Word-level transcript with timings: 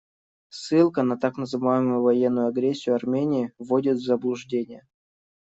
Ссылка 0.49 1.03
на 1.03 1.15
так 1.15 1.37
называемую 1.37 2.01
военную 2.01 2.47
агрессию 2.47 2.95
Армении 2.95 3.53
вводит 3.59 3.97
в 3.99 4.03
заблуждение. 4.03 4.87